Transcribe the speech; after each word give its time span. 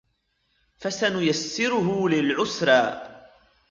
فَسَنُيَسِّرُهُ 0.79 2.09
لِلْعُسْرَى 2.09 3.11